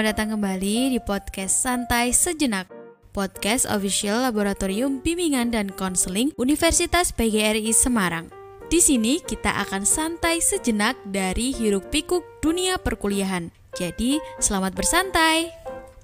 [0.00, 2.72] selamat datang kembali di podcast Santai Sejenak.
[3.12, 8.32] Podcast official Laboratorium Bimbingan dan Konseling Universitas PGRI Semarang.
[8.72, 13.52] Di sini kita akan santai sejenak dari hiruk pikuk dunia perkuliahan.
[13.76, 15.52] Jadi, selamat bersantai.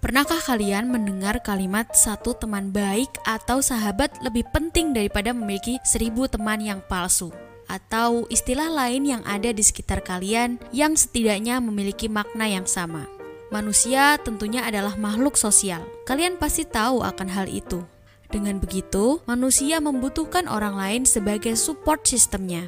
[0.05, 6.61] Pernahkah kalian mendengar kalimat satu teman baik atau sahabat lebih penting daripada memiliki seribu teman
[6.61, 7.33] yang palsu?
[7.65, 13.16] Atau istilah lain yang ada di sekitar kalian yang setidaknya memiliki makna yang sama.
[13.47, 15.87] Manusia tentunya adalah makhluk sosial.
[16.03, 17.87] Kalian pasti tahu akan hal itu.
[18.27, 22.67] Dengan begitu, manusia membutuhkan orang lain sebagai support sistemnya.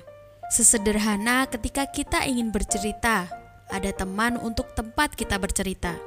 [0.54, 3.26] Sesederhana ketika kita ingin bercerita,
[3.68, 5.98] ada teman untuk tempat kita bercerita.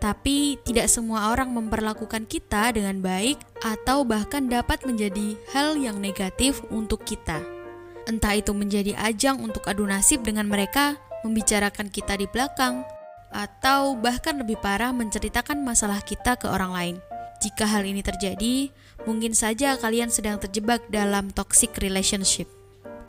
[0.00, 6.64] Tapi tidak semua orang memperlakukan kita dengan baik atau bahkan dapat menjadi hal yang negatif
[6.72, 7.42] untuk kita.
[8.08, 12.80] Entah itu menjadi ajang untuk adu nasib dengan mereka, membicarakan kita di belakang,
[13.30, 16.96] atau bahkan lebih parah menceritakan masalah kita ke orang lain.
[17.40, 18.68] Jika hal ini terjadi,
[19.08, 22.50] mungkin saja kalian sedang terjebak dalam toxic relationship.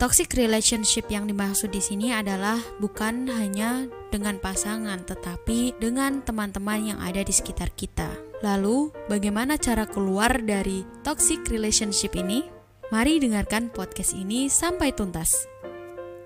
[0.00, 6.98] Toxic relationship yang dimaksud di sini adalah bukan hanya dengan pasangan, tetapi dengan teman-teman yang
[6.98, 8.10] ada di sekitar kita.
[8.42, 12.42] Lalu, bagaimana cara keluar dari toxic relationship ini?
[12.90, 15.46] Mari dengarkan podcast ini sampai tuntas.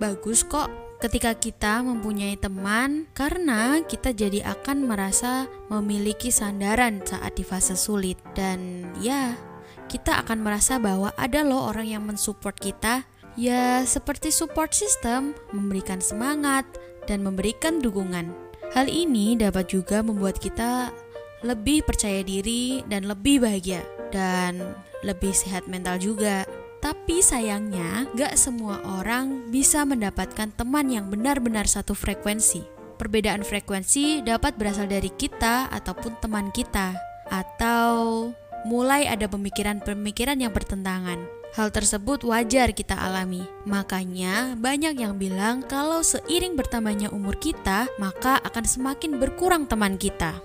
[0.00, 7.44] Bagus kok ketika kita mempunyai teman karena kita jadi akan merasa memiliki sandaran saat di
[7.44, 8.16] fase sulit.
[8.32, 9.36] Dan ya
[9.92, 13.04] kita akan merasa bahwa ada loh orang yang mensupport kita.
[13.36, 16.64] Ya seperti support system memberikan semangat
[17.04, 18.32] dan memberikan dukungan.
[18.72, 20.88] Hal ini dapat juga membuat kita
[21.44, 23.84] lebih percaya diri dan lebih bahagia.
[24.08, 24.64] Dan
[25.04, 26.48] lebih sehat mental juga
[26.80, 32.62] tapi sayangnya, gak semua orang bisa mendapatkan teman yang benar-benar satu frekuensi.
[32.96, 36.96] Perbedaan frekuensi dapat berasal dari kita ataupun teman kita,
[37.28, 38.30] atau
[38.64, 41.36] mulai ada pemikiran-pemikiran yang bertentangan.
[41.56, 43.40] Hal tersebut wajar kita alami.
[43.64, 50.36] Makanya, banyak yang bilang kalau seiring bertambahnya umur kita, maka akan semakin berkurang teman kita.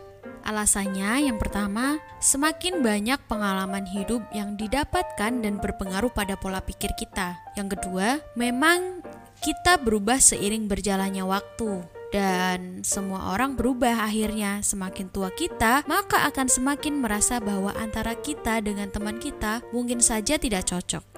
[0.42, 7.38] Alasannya yang pertama, semakin banyak pengalaman hidup yang didapatkan dan berpengaruh pada pola pikir kita.
[7.54, 9.06] Yang kedua, memang
[9.42, 11.82] kita berubah seiring berjalannya waktu
[12.14, 14.60] dan semua orang berubah akhirnya.
[14.62, 20.36] Semakin tua kita, maka akan semakin merasa bahwa antara kita dengan teman kita mungkin saja
[20.38, 21.11] tidak cocok.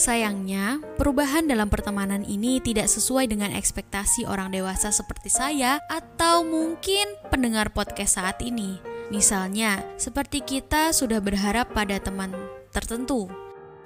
[0.00, 7.04] Sayangnya, perubahan dalam pertemanan ini tidak sesuai dengan ekspektasi orang dewasa seperti saya atau mungkin
[7.28, 8.80] pendengar podcast saat ini.
[9.12, 12.32] Misalnya, seperti kita sudah berharap pada teman
[12.72, 13.28] tertentu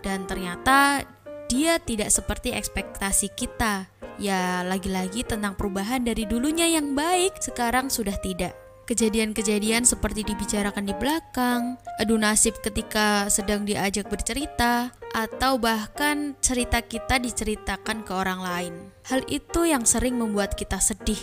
[0.07, 1.03] dan ternyata
[1.51, 3.91] dia tidak seperti ekspektasi kita.
[4.15, 8.55] Ya, lagi-lagi tentang perubahan dari dulunya yang baik sekarang sudah tidak.
[8.87, 17.23] Kejadian-kejadian seperti dibicarakan di belakang, adu nasib ketika sedang diajak bercerita, atau bahkan cerita kita
[17.23, 18.75] diceritakan ke orang lain.
[19.07, 21.21] Hal itu yang sering membuat kita sedih,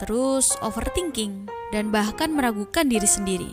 [0.00, 3.52] terus overthinking, dan bahkan meragukan diri sendiri.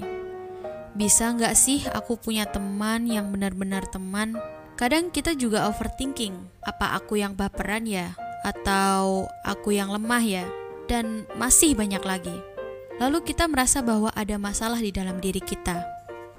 [0.96, 4.40] Bisa nggak sih aku punya teman yang benar-benar teman?
[4.80, 8.16] Kadang kita juga overthinking, apa aku yang baperan ya?
[8.48, 10.48] Atau aku yang lemah ya?
[10.88, 12.52] Dan masih banyak lagi
[13.02, 15.82] lalu kita merasa bahwa ada masalah di dalam diri kita.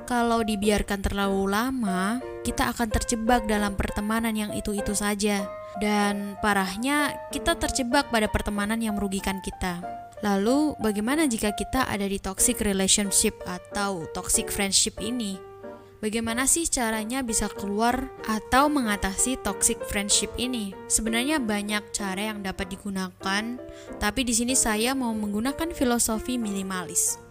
[0.07, 5.47] Kalau dibiarkan terlalu lama, kita akan terjebak dalam pertemanan yang itu-itu saja,
[5.81, 9.81] dan parahnya kita terjebak pada pertemanan yang merugikan kita.
[10.23, 15.35] Lalu, bagaimana jika kita ada di toxic relationship atau toxic friendship ini?
[16.03, 20.75] Bagaimana sih caranya bisa keluar atau mengatasi toxic friendship ini?
[20.91, 23.59] Sebenarnya banyak cara yang dapat digunakan,
[24.03, 27.23] tapi di sini saya mau menggunakan filosofi minimalis.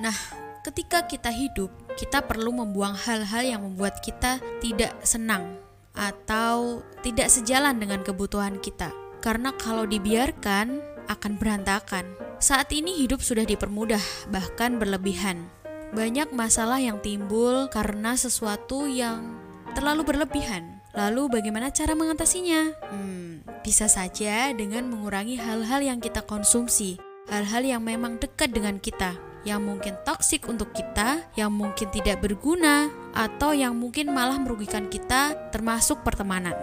[0.00, 0.16] Nah,
[0.64, 5.60] ketika kita hidup, kita perlu membuang hal-hal yang membuat kita tidak senang
[5.92, 8.90] atau tidak sejalan dengan kebutuhan kita.
[9.22, 12.04] Karena kalau dibiarkan akan berantakan.
[12.42, 14.02] Saat ini hidup sudah dipermudah,
[14.34, 15.46] bahkan berlebihan
[15.92, 19.36] banyak masalah yang timbul karena sesuatu yang
[19.76, 20.80] terlalu berlebihan.
[20.96, 22.72] Lalu bagaimana cara mengatasinya?
[22.88, 26.96] Hmm, bisa saja dengan mengurangi hal-hal yang kita konsumsi,
[27.28, 32.90] hal-hal yang memang dekat dengan kita, yang mungkin toksik untuk kita, yang mungkin tidak berguna,
[33.12, 36.54] atau yang mungkin malah merugikan kita, termasuk pertemanan.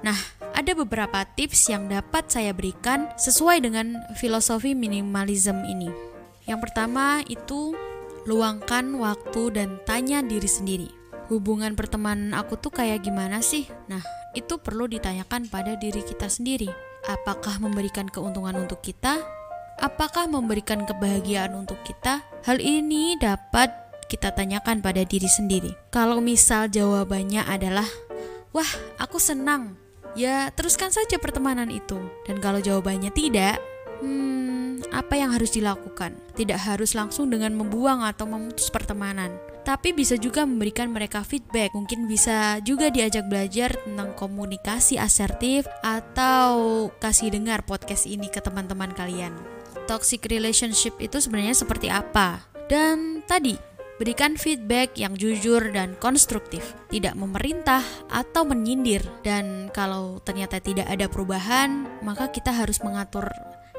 [0.00, 0.16] Nah,
[0.54, 5.90] ada beberapa tips yang dapat saya berikan sesuai dengan filosofi minimalism ini.
[6.48, 7.74] Yang pertama itu
[8.24, 10.88] luangkan waktu dan tanya diri sendiri.
[11.28, 13.68] Hubungan pertemanan aku tuh kayak gimana sih?
[13.92, 14.00] Nah,
[14.32, 16.72] itu perlu ditanyakan pada diri kita sendiri.
[17.04, 19.37] Apakah memberikan keuntungan untuk kita
[19.78, 22.22] apakah memberikan kebahagiaan untuk kita?
[22.44, 23.70] Hal ini dapat
[24.10, 25.72] kita tanyakan pada diri sendiri.
[25.92, 27.86] Kalau misal jawabannya adalah,
[28.54, 29.76] "Wah, aku senang."
[30.16, 32.00] Ya, teruskan saja pertemanan itu.
[32.26, 33.60] Dan kalau jawabannya tidak,
[34.02, 36.16] hmm, apa yang harus dilakukan?
[36.34, 39.36] Tidak harus langsung dengan membuang atau memutus pertemanan
[39.68, 41.76] tapi bisa juga memberikan mereka feedback.
[41.76, 48.96] Mungkin bisa juga diajak belajar tentang komunikasi asertif atau kasih dengar podcast ini ke teman-teman
[48.96, 49.36] kalian.
[49.88, 52.44] Toxic relationship itu sebenarnya seperti apa?
[52.68, 53.56] Dan tadi
[53.98, 59.02] Berikan feedback yang jujur dan konstruktif, tidak memerintah atau menyindir.
[59.26, 63.26] Dan kalau ternyata tidak ada perubahan, maka kita harus mengatur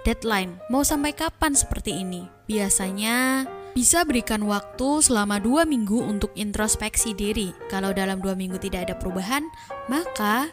[0.04, 0.60] deadline.
[0.68, 2.28] Mau sampai kapan seperti ini?
[2.52, 7.56] Biasanya bisa berikan waktu selama dua minggu untuk introspeksi diri.
[7.72, 9.48] Kalau dalam dua minggu tidak ada perubahan,
[9.88, 10.52] maka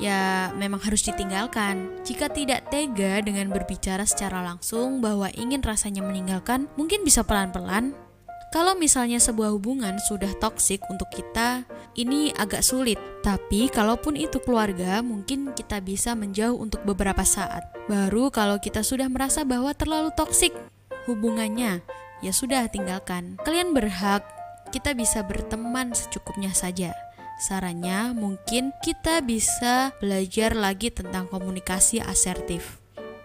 [0.00, 1.90] ya memang harus ditinggalkan.
[2.06, 7.92] Jika tidak tega dengan berbicara secara langsung bahwa ingin rasanya meninggalkan, mungkin bisa pelan-pelan.
[8.52, 11.64] Kalau misalnya sebuah hubungan sudah toksik untuk kita,
[11.96, 13.00] ini agak sulit.
[13.24, 17.64] Tapi kalaupun itu keluarga, mungkin kita bisa menjauh untuk beberapa saat.
[17.88, 20.52] Baru kalau kita sudah merasa bahwa terlalu toksik
[21.08, 21.80] hubungannya,
[22.20, 23.40] ya sudah tinggalkan.
[23.40, 24.20] Kalian berhak,
[24.68, 26.92] kita bisa berteman secukupnya saja.
[27.42, 32.78] Sarannya mungkin kita bisa belajar lagi tentang komunikasi asertif.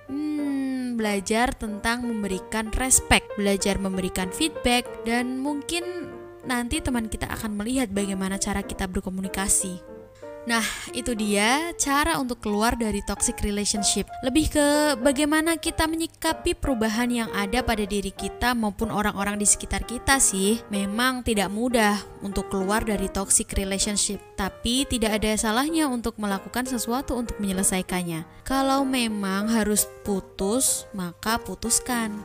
[0.10, 6.10] Hmm, belajar tentang memberikan respect, belajar memberikan feedback dan mungkin
[6.50, 9.97] nanti teman kita akan melihat bagaimana cara kita berkomunikasi.
[10.48, 10.64] Nah,
[10.96, 14.08] itu dia cara untuk keluar dari toxic relationship.
[14.24, 14.68] Lebih ke
[15.04, 20.64] bagaimana kita menyikapi perubahan yang ada pada diri kita maupun orang-orang di sekitar kita sih.
[20.72, 27.20] Memang tidak mudah untuk keluar dari toxic relationship, tapi tidak ada salahnya untuk melakukan sesuatu
[27.20, 28.24] untuk menyelesaikannya.
[28.48, 32.16] Kalau memang harus putus, maka putuskan.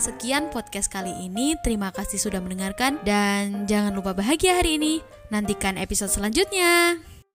[0.00, 1.52] Sekian podcast kali ini.
[1.60, 5.04] Terima kasih sudah mendengarkan dan jangan lupa bahagia hari ini.
[5.28, 7.07] Nantikan episode selanjutnya.